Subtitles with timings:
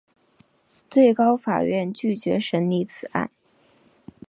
[0.89, 3.29] 最高法院拒绝审理此案。